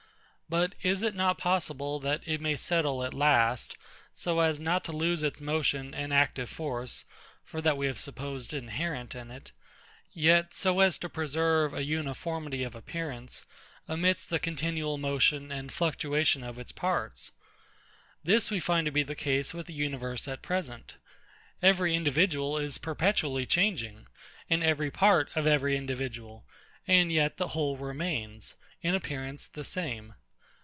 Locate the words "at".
3.05-3.13, 20.27-20.41